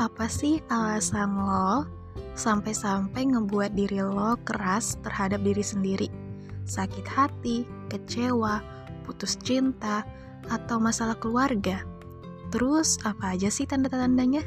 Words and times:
Apa 0.00 0.32
sih 0.32 0.64
alasan 0.72 1.36
lo 1.36 1.84
sampai-sampai 2.32 3.36
ngebuat 3.36 3.76
diri 3.76 4.00
lo 4.00 4.32
keras 4.48 4.96
terhadap 5.04 5.44
diri 5.44 5.60
sendiri? 5.60 6.08
Sakit 6.64 7.04
hati, 7.04 7.68
kecewa, 7.92 8.64
putus 9.04 9.36
cinta, 9.36 10.00
atau 10.48 10.80
masalah 10.80 11.20
keluarga? 11.20 11.84
Terus 12.48 12.96
apa 13.04 13.36
aja 13.36 13.52
sih 13.52 13.68
tanda-tandanya? 13.68 14.40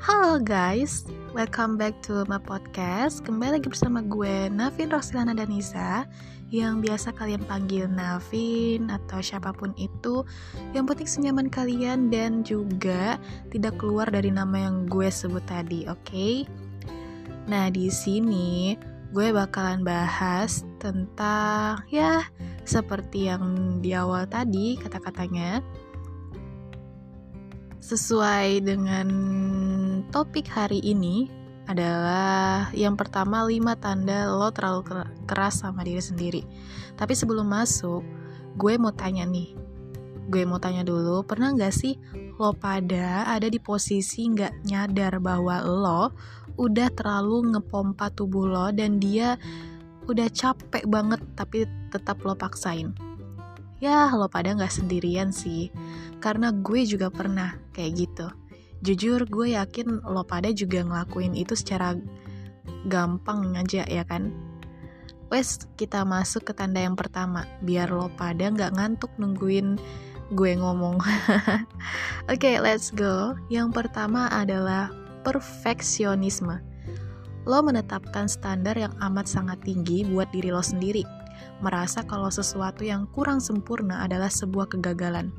Halo 0.00 0.40
guys, 0.40 1.04
welcome 1.32 1.80
back 1.80 1.96
to 2.04 2.28
my 2.28 2.36
podcast 2.36 3.24
Kembali 3.24 3.56
lagi 3.56 3.64
bersama 3.72 4.04
gue, 4.04 4.52
Navin 4.52 4.92
Rosilana 4.92 5.32
Danisa 5.32 6.04
Yang 6.52 6.84
biasa 6.84 7.08
kalian 7.16 7.48
panggil 7.48 7.88
Navin 7.88 8.92
atau 8.92 9.24
siapa 9.24 9.56
pun 9.56 9.72
itu 9.80 10.28
Yang 10.76 10.84
penting 10.92 11.08
senyaman 11.08 11.48
kalian 11.48 12.12
dan 12.12 12.44
juga 12.44 13.16
tidak 13.48 13.80
keluar 13.80 14.12
dari 14.12 14.28
nama 14.28 14.68
yang 14.68 14.84
gue 14.84 15.08
sebut 15.08 15.40
tadi, 15.48 15.88
oke? 15.88 16.04
Okay? 16.04 16.44
Nah, 17.48 17.72
di 17.72 17.88
sini 17.88 18.76
gue 19.16 19.32
bakalan 19.32 19.80
bahas 19.80 20.68
tentang 20.80 21.80
ya 21.88 22.28
seperti 22.68 23.32
yang 23.32 23.80
di 23.80 23.96
awal 23.96 24.28
tadi 24.28 24.76
kata-katanya 24.80 25.64
sesuai 27.82 28.62
dengan 28.62 29.08
topik 30.14 30.46
hari 30.46 30.78
ini 30.86 31.26
adalah 31.66 32.70
yang 32.78 32.94
pertama 32.94 33.42
5 33.42 33.58
tanda 33.82 34.30
lo 34.30 34.54
terlalu 34.54 34.86
keras 35.26 35.66
sama 35.66 35.82
diri 35.82 35.98
sendiri. 35.98 36.42
Tapi 36.94 37.12
sebelum 37.18 37.50
masuk, 37.50 38.06
gue 38.54 38.78
mau 38.78 38.94
tanya 38.94 39.26
nih. 39.26 39.58
Gue 40.30 40.46
mau 40.46 40.62
tanya 40.62 40.86
dulu, 40.86 41.26
pernah 41.26 41.50
gak 41.58 41.74
sih 41.74 41.98
lo 42.38 42.54
pada 42.54 43.26
ada 43.26 43.50
di 43.50 43.58
posisi 43.58 44.30
gak 44.30 44.62
nyadar 44.62 45.18
bahwa 45.18 45.58
lo 45.66 46.14
udah 46.54 46.86
terlalu 46.94 47.58
ngepompa 47.58 48.14
tubuh 48.14 48.46
lo 48.46 48.70
dan 48.70 49.02
dia 49.02 49.34
udah 50.06 50.30
capek 50.30 50.86
banget 50.86 51.18
tapi 51.34 51.66
tetap 51.90 52.22
lo 52.22 52.38
paksain? 52.38 52.94
Ya, 53.82 54.06
lo 54.14 54.30
pada 54.30 54.54
gak 54.54 54.70
sendirian 54.70 55.34
sih 55.34 55.74
karena 56.22 56.54
gue 56.54 56.86
juga 56.86 57.10
pernah 57.10 57.58
kayak 57.74 57.92
gitu. 57.98 58.30
Jujur 58.78 59.26
gue 59.26 59.58
yakin 59.58 60.06
lo 60.06 60.22
pada 60.22 60.54
juga 60.54 60.86
ngelakuin 60.86 61.34
itu 61.34 61.58
secara 61.58 61.98
gampang 62.86 63.58
aja 63.58 63.82
ya 63.90 64.06
kan. 64.06 64.30
Wes 65.34 65.66
kita 65.74 66.06
masuk 66.06 66.46
ke 66.46 66.52
tanda 66.54 66.78
yang 66.78 66.94
pertama 66.94 67.42
biar 67.58 67.90
lo 67.90 68.06
pada 68.14 68.54
nggak 68.54 68.78
ngantuk 68.78 69.10
nungguin 69.18 69.74
gue 70.30 70.52
ngomong. 70.62 71.02
Oke 72.30 72.38
okay, 72.38 72.56
let's 72.62 72.94
go. 72.94 73.34
Yang 73.50 73.82
pertama 73.82 74.30
adalah 74.30 74.94
perfeksionisme. 75.26 76.54
Lo 77.50 77.58
menetapkan 77.66 78.30
standar 78.30 78.78
yang 78.78 78.94
amat 79.02 79.26
sangat 79.26 79.58
tinggi 79.66 80.06
buat 80.06 80.30
diri 80.30 80.54
lo 80.54 80.62
sendiri 80.62 81.21
merasa 81.62 82.02
kalau 82.02 82.28
sesuatu 82.28 82.82
yang 82.82 83.06
kurang 83.14 83.38
sempurna 83.38 84.02
adalah 84.02 84.28
sebuah 84.28 84.70
kegagalan. 84.72 85.30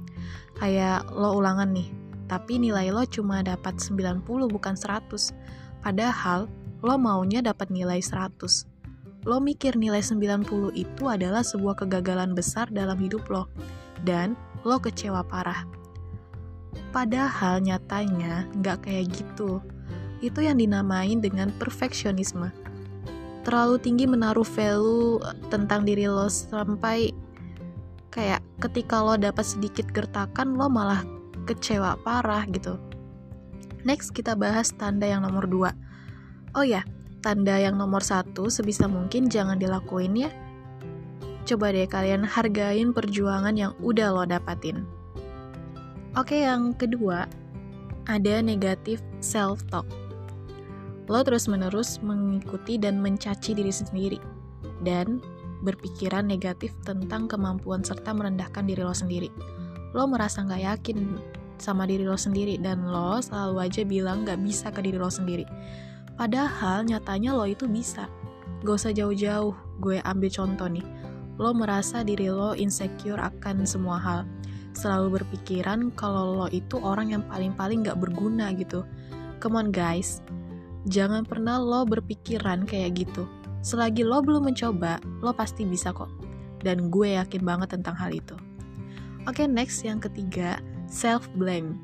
Kayak 0.58 1.10
lo 1.12 1.36
ulangan 1.36 1.70
nih, 1.76 1.92
tapi 2.32 2.58
nilai 2.58 2.90
lo 2.90 3.04
cuma 3.04 3.44
dapat 3.44 3.78
90 3.78 4.24
bukan 4.26 4.76
100. 4.76 5.36
Padahal 5.84 6.48
lo 6.80 6.96
maunya 6.96 7.44
dapat 7.44 7.70
nilai 7.70 8.00
100. 8.00 8.66
Lo 9.24 9.40
mikir 9.40 9.80
nilai 9.80 10.04
90 10.04 10.76
itu 10.76 11.04
adalah 11.08 11.44
sebuah 11.44 11.84
kegagalan 11.84 12.36
besar 12.36 12.72
dalam 12.72 13.00
hidup 13.00 13.28
lo. 13.28 13.48
Dan 14.04 14.36
lo 14.64 14.80
kecewa 14.80 15.24
parah. 15.28 15.68
Padahal 16.96 17.64
nyatanya 17.64 18.48
nggak 18.60 18.88
kayak 18.88 19.12
gitu. 19.12 19.60
Itu 20.24 20.40
yang 20.40 20.60
dinamain 20.60 21.20
dengan 21.20 21.52
perfeksionisme 21.60 22.64
terlalu 23.44 23.76
tinggi 23.80 24.08
menaruh 24.08 24.48
value 24.48 25.20
tentang 25.52 25.84
diri 25.84 26.08
lo 26.08 26.32
sampai 26.32 27.12
kayak 28.10 28.40
ketika 28.64 29.04
lo 29.04 29.20
dapat 29.20 29.44
sedikit 29.44 29.88
gertakan 29.92 30.56
lo 30.56 30.72
malah 30.72 31.04
kecewa 31.44 32.00
parah 32.02 32.48
gitu. 32.50 32.80
Next 33.84 34.16
kita 34.16 34.40
bahas 34.40 34.72
tanda 34.72 35.04
yang 35.04 35.28
nomor 35.28 35.44
2 35.48 36.56
Oh 36.56 36.64
ya, 36.64 36.86
tanda 37.20 37.58
yang 37.58 37.76
nomor 37.76 38.06
satu 38.06 38.48
sebisa 38.48 38.86
mungkin 38.86 39.28
jangan 39.28 39.58
dilakuin 39.58 40.14
ya. 40.16 40.32
Coba 41.44 41.76
deh 41.76 41.90
kalian 41.90 42.24
hargain 42.24 42.96
perjuangan 42.96 43.58
yang 43.58 43.74
udah 43.84 44.14
lo 44.16 44.24
dapatin. 44.24 44.88
Oke, 46.14 46.46
yang 46.46 46.78
kedua 46.78 47.26
ada 48.06 48.44
negatif 48.44 49.02
self-talk 49.20 49.88
Lo 51.12 51.20
terus-menerus 51.24 52.00
mengikuti 52.00 52.80
dan 52.80 53.04
mencaci 53.04 53.52
diri 53.52 53.72
sendiri, 53.72 54.20
dan 54.88 55.20
berpikiran 55.64 56.28
negatif 56.28 56.76
tentang 56.84 57.32
kemampuan 57.32 57.84
serta 57.84 58.12
merendahkan 58.12 58.68
diri 58.68 58.84
lo 58.84 58.96
sendiri. 58.96 59.32
Lo 59.96 60.08
merasa 60.08 60.44
nggak 60.44 60.64
yakin 60.64 61.20
sama 61.60 61.88
diri 61.88 62.04
lo 62.04 62.20
sendiri, 62.20 62.60
dan 62.60 62.88
lo 62.88 63.20
selalu 63.20 63.68
aja 63.68 63.82
bilang 63.88 64.24
nggak 64.28 64.40
bisa 64.44 64.72
ke 64.72 64.80
diri 64.84 65.00
lo 65.00 65.12
sendiri. 65.12 65.48
Padahal 66.14 66.86
nyatanya 66.86 67.34
lo 67.34 67.50
itu 67.50 67.66
bisa. 67.66 68.06
Gak 68.64 68.80
usah 68.80 68.96
jauh-jauh, 68.96 69.52
gue 69.84 70.00
ambil 70.08 70.30
contoh 70.32 70.70
nih. 70.72 70.86
Lo 71.36 71.52
merasa 71.52 72.06
diri 72.06 72.30
lo 72.30 72.54
insecure 72.56 73.20
akan 73.20 73.66
semua 73.68 73.98
hal. 74.00 74.22
Selalu 74.78 75.20
berpikiran 75.20 75.92
kalau 75.98 76.38
lo 76.38 76.48
itu 76.54 76.80
orang 76.80 77.12
yang 77.12 77.24
paling-paling 77.28 77.84
gak 77.84 78.00
berguna 78.00 78.54
gitu. 78.56 78.86
Come 79.44 79.60
on 79.60 79.68
guys, 79.76 80.24
Jangan 80.84 81.24
pernah 81.24 81.60
lo 81.60 81.88
berpikiran 81.88 82.68
kayak 82.68 83.08
gitu. 83.08 83.24
Selagi 83.64 84.04
lo 84.04 84.20
belum 84.20 84.52
mencoba, 84.52 85.00
lo 85.24 85.32
pasti 85.32 85.64
bisa 85.64 85.96
kok. 85.96 86.12
Dan 86.60 86.92
gue 86.92 87.16
yakin 87.16 87.44
banget 87.44 87.80
tentang 87.80 87.96
hal 87.96 88.12
itu. 88.12 88.36
Oke, 89.24 89.44
okay, 89.44 89.48
next 89.48 89.88
yang 89.88 90.04
ketiga, 90.04 90.60
self-blame. 90.92 91.80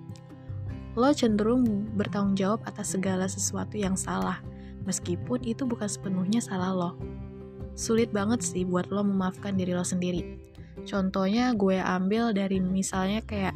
Lo 1.00 1.16
cenderung 1.16 1.88
bertanggung 1.96 2.36
jawab 2.36 2.60
atas 2.68 2.92
segala 2.92 3.32
sesuatu 3.32 3.80
yang 3.80 3.96
salah, 3.96 4.44
meskipun 4.84 5.40
itu 5.48 5.64
bukan 5.64 5.88
sepenuhnya 5.88 6.44
salah 6.44 6.76
lo. 6.76 6.92
Sulit 7.80 8.12
banget 8.12 8.44
sih 8.44 8.68
buat 8.68 8.92
lo 8.92 9.08
memaafkan 9.08 9.56
diri 9.56 9.72
lo 9.72 9.88
sendiri. 9.88 10.36
Contohnya 10.84 11.56
gue 11.56 11.80
ambil 11.80 12.36
dari 12.36 12.60
misalnya 12.60 13.24
kayak 13.24 13.56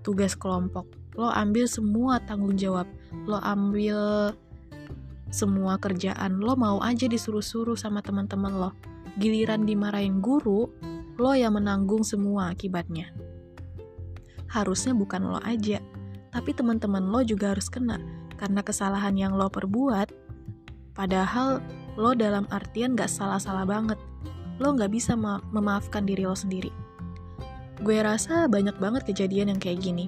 tugas 0.00 0.32
kelompok. 0.32 0.88
Lo 1.12 1.28
ambil 1.28 1.68
semua 1.68 2.24
tanggung 2.24 2.56
jawab. 2.56 2.88
Lo 3.28 3.36
ambil 3.44 4.32
semua 5.34 5.82
kerjaan 5.82 6.38
lo 6.38 6.54
mau 6.54 6.78
aja 6.78 7.10
disuruh-suruh 7.10 7.74
sama 7.74 7.98
teman-teman 7.98 8.54
lo. 8.54 8.70
Giliran 9.18 9.66
dimarahin 9.66 10.22
guru, 10.22 10.70
lo 11.18 11.32
yang 11.34 11.58
menanggung 11.58 12.06
semua 12.06 12.54
akibatnya. 12.54 13.10
Harusnya 14.46 14.94
bukan 14.94 15.26
lo 15.26 15.42
aja, 15.42 15.82
tapi 16.30 16.54
teman-teman 16.54 17.02
lo 17.10 17.26
juga 17.26 17.50
harus 17.50 17.66
kena 17.66 17.98
karena 18.38 18.62
kesalahan 18.62 19.18
yang 19.18 19.34
lo 19.34 19.50
perbuat. 19.50 20.14
Padahal 20.94 21.58
lo 21.98 22.14
dalam 22.14 22.46
artian 22.54 22.94
gak 22.94 23.10
salah-salah 23.10 23.66
banget. 23.66 23.98
Lo 24.62 24.70
gak 24.78 24.94
bisa 24.94 25.18
memaafkan 25.50 26.06
diri 26.06 26.22
lo 26.22 26.38
sendiri. 26.38 26.70
Gue 27.82 27.98
rasa 27.98 28.46
banyak 28.46 28.78
banget 28.78 29.02
kejadian 29.02 29.50
yang 29.50 29.58
kayak 29.58 29.82
gini 29.82 30.06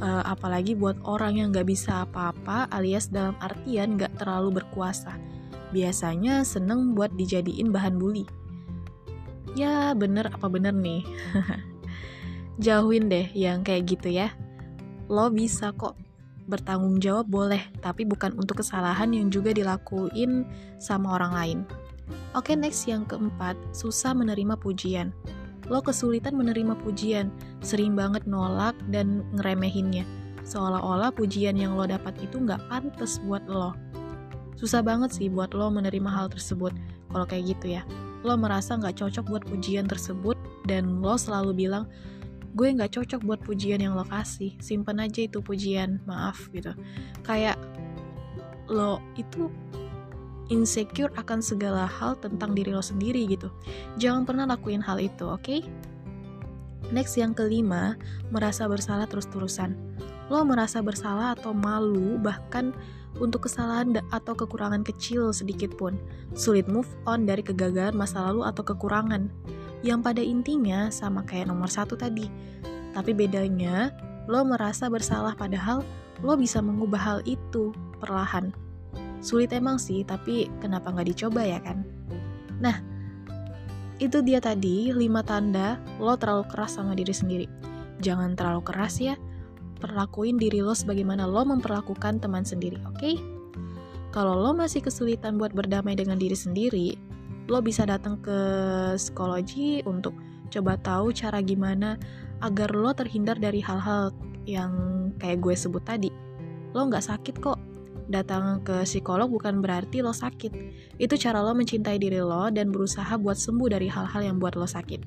uh, 0.00 0.24
apalagi 0.26 0.74
buat 0.74 0.98
orang 1.04 1.38
yang 1.38 1.48
gak 1.54 1.68
bisa 1.68 2.06
apa-apa 2.06 2.70
alias 2.72 3.10
dalam 3.10 3.34
artian 3.42 3.98
gak 3.98 4.14
terlalu 4.18 4.62
berkuasa. 4.62 5.14
Biasanya 5.74 6.42
seneng 6.48 6.96
buat 6.96 7.12
dijadiin 7.14 7.70
bahan 7.70 8.00
bully. 8.00 8.24
Ya 9.52 9.92
bener 9.92 10.30
apa 10.32 10.46
bener 10.48 10.72
nih? 10.72 11.04
Jauhin 12.64 13.10
deh 13.10 13.28
yang 13.34 13.62
kayak 13.62 13.98
gitu 13.98 14.08
ya. 14.10 14.32
Lo 15.06 15.30
bisa 15.30 15.70
kok 15.76 15.94
bertanggung 16.48 16.96
jawab 16.98 17.28
boleh, 17.28 17.60
tapi 17.84 18.08
bukan 18.08 18.32
untuk 18.40 18.64
kesalahan 18.64 19.12
yang 19.12 19.28
juga 19.28 19.52
dilakuin 19.52 20.48
sama 20.80 21.20
orang 21.20 21.32
lain. 21.36 21.58
Oke, 22.32 22.56
next 22.56 22.88
yang 22.88 23.04
keempat, 23.04 23.52
susah 23.76 24.16
menerima 24.16 24.56
pujian 24.56 25.12
lo 25.68 25.84
kesulitan 25.84 26.36
menerima 26.36 26.76
pujian, 26.80 27.28
sering 27.60 27.92
banget 27.92 28.24
nolak 28.24 28.76
dan 28.88 29.24
ngeremehinnya. 29.36 30.04
Seolah-olah 30.48 31.12
pujian 31.12 31.60
yang 31.60 31.76
lo 31.76 31.84
dapat 31.84 32.16
itu 32.24 32.40
nggak 32.40 32.60
pantas 32.72 33.20
buat 33.24 33.44
lo. 33.44 33.76
Susah 34.56 34.80
banget 34.80 35.12
sih 35.12 35.28
buat 35.28 35.52
lo 35.52 35.68
menerima 35.68 36.08
hal 36.08 36.32
tersebut, 36.32 36.72
kalau 37.12 37.28
kayak 37.28 37.54
gitu 37.56 37.76
ya. 37.78 37.82
Lo 38.24 38.34
merasa 38.34 38.74
nggak 38.74 38.96
cocok 38.96 39.24
buat 39.28 39.44
pujian 39.44 39.84
tersebut, 39.86 40.34
dan 40.64 41.04
lo 41.04 41.14
selalu 41.20 41.52
bilang, 41.68 41.84
gue 42.56 42.72
nggak 42.72 42.96
cocok 42.96 43.20
buat 43.22 43.40
pujian 43.44 43.84
yang 43.84 43.94
lo 43.94 44.08
kasih, 44.08 44.56
simpen 44.58 44.98
aja 44.98 45.28
itu 45.28 45.38
pujian, 45.44 46.00
maaf 46.08 46.48
gitu. 46.50 46.72
Kayak 47.22 47.60
lo 48.72 49.04
itu 49.20 49.52
insecure 50.48 51.12
akan 51.16 51.40
segala 51.40 51.84
hal 51.88 52.16
tentang 52.20 52.52
diri 52.56 52.72
lo 52.72 52.82
sendiri 52.82 53.24
gitu. 53.28 53.52
Jangan 54.00 54.24
pernah 54.24 54.44
lakuin 54.48 54.84
hal 54.84 55.00
itu, 55.00 55.28
oke? 55.28 55.44
Okay? 55.44 55.60
Next 56.88 57.20
yang 57.20 57.36
kelima, 57.36 58.00
merasa 58.32 58.64
bersalah 58.64 59.08
terus-terusan. 59.08 59.76
lo 60.28 60.44
merasa 60.44 60.84
bersalah 60.84 61.32
atau 61.40 61.56
malu 61.56 62.20
bahkan 62.20 62.76
untuk 63.16 63.48
kesalahan 63.48 63.96
atau 64.12 64.36
kekurangan 64.36 64.84
kecil 64.84 65.32
sedikit 65.32 65.72
pun. 65.72 65.96
Sulit 66.36 66.68
move 66.68 66.88
on 67.08 67.24
dari 67.24 67.40
kegagalan 67.40 67.96
masa 67.96 68.28
lalu 68.28 68.44
atau 68.44 68.60
kekurangan. 68.60 69.32
Yang 69.80 70.00
pada 70.04 70.20
intinya 70.20 70.92
sama 70.92 71.24
kayak 71.24 71.48
nomor 71.48 71.72
satu 71.72 71.96
tadi. 71.96 72.28
Tapi 72.92 73.16
bedanya, 73.16 73.88
lo 74.28 74.44
merasa 74.44 74.92
bersalah 74.92 75.32
padahal 75.32 75.80
lo 76.20 76.36
bisa 76.36 76.60
mengubah 76.60 77.00
hal 77.00 77.18
itu 77.24 77.72
perlahan. 77.96 78.52
Sulit 79.18 79.50
emang 79.50 79.76
sih, 79.82 80.06
tapi 80.06 80.46
kenapa 80.62 80.94
nggak 80.94 81.08
dicoba 81.10 81.42
ya 81.42 81.58
kan? 81.58 81.82
Nah, 82.62 82.78
itu 83.98 84.22
dia 84.22 84.38
tadi 84.38 84.94
5 84.94 85.02
tanda 85.26 85.78
lo 85.98 86.14
terlalu 86.14 86.46
keras 86.46 86.78
sama 86.78 86.94
diri 86.94 87.10
sendiri. 87.10 87.46
Jangan 87.98 88.38
terlalu 88.38 88.62
keras 88.62 89.02
ya, 89.02 89.18
perlakuin 89.82 90.38
diri 90.38 90.62
lo 90.62 90.70
sebagaimana 90.70 91.26
lo 91.26 91.42
memperlakukan 91.42 92.22
teman 92.22 92.46
sendiri, 92.46 92.78
oke? 92.86 92.98
Okay? 92.98 93.18
Kalau 94.14 94.38
lo 94.38 94.56
masih 94.56 94.80
kesulitan 94.80 95.36
buat 95.36 95.52
berdamai 95.52 95.98
dengan 95.98 96.16
diri 96.16 96.38
sendiri, 96.38 96.96
lo 97.50 97.58
bisa 97.60 97.84
datang 97.84 98.16
ke 98.22 98.38
psikologi 98.96 99.84
untuk 99.84 100.16
coba 100.48 100.80
tahu 100.80 101.12
cara 101.12 101.44
gimana 101.44 102.00
agar 102.40 102.72
lo 102.72 102.94
terhindar 102.94 103.36
dari 103.36 103.60
hal-hal 103.60 104.14
yang 104.48 104.72
kayak 105.20 105.44
gue 105.44 105.52
sebut 105.52 105.84
tadi. 105.84 106.08
Lo 106.72 106.88
nggak 106.88 107.04
sakit 107.04 107.36
kok. 107.42 107.67
Datang 108.08 108.64
ke 108.64 108.88
psikolog 108.88 109.28
bukan 109.28 109.60
berarti 109.60 110.00
lo 110.00 110.16
sakit. 110.16 110.52
Itu 110.96 111.14
cara 111.20 111.44
lo 111.44 111.52
mencintai 111.52 112.00
diri 112.00 112.18
lo 112.24 112.48
dan 112.48 112.72
berusaha 112.72 113.20
buat 113.20 113.36
sembuh 113.36 113.68
dari 113.68 113.88
hal-hal 113.92 114.24
yang 114.24 114.36
buat 114.40 114.56
lo 114.56 114.64
sakit. 114.64 115.00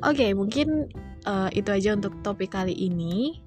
Oke, 0.00 0.28
okay, 0.28 0.30
mungkin 0.36 0.88
uh, 1.24 1.48
itu 1.52 1.72
aja 1.72 1.96
untuk 1.96 2.16
topik 2.20 2.52
kali 2.52 2.76
ini. 2.76 3.40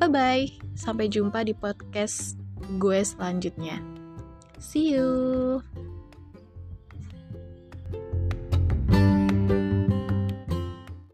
Bye 0.00 0.08
bye. 0.08 0.44
Sampai 0.72 1.12
jumpa 1.12 1.44
di 1.44 1.52
podcast 1.52 2.40
gue 2.80 3.00
selanjutnya. 3.04 3.78
See 4.56 4.96
you. 4.96 5.60